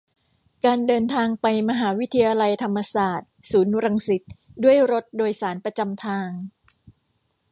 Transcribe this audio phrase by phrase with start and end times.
[0.65, 4.23] การเดินทางไปมหาวิทยาลัยธรรมศาสตร์ ศูนย์รังสิต
[4.63, 6.29] ด้วยรถโดยสารประจำทาง